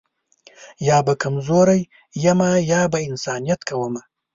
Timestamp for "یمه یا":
2.25-2.81